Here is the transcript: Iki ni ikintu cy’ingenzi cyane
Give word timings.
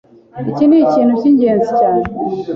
Iki 0.49 0.65
ni 0.69 0.77
ikintu 0.85 1.13
cy’ingenzi 1.21 1.69
cyane 1.79 2.03